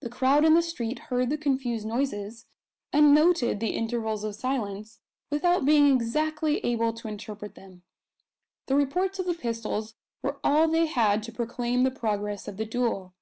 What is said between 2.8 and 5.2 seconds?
and noted the intervals of silence,